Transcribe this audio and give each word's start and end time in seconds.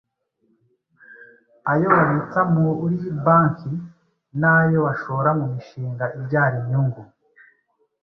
ayo 1.71 1.87
babitsa 1.95 2.41
muri 2.55 2.97
banki, 3.25 3.71
n’ayo 4.39 4.77
bashora 4.85 5.29
mu 5.39 5.45
mishinga 5.53 6.05
ibyara 6.17 6.55
inyungu. 6.61 7.01